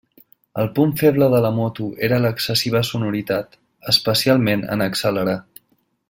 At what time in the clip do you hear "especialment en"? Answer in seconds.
3.97-4.85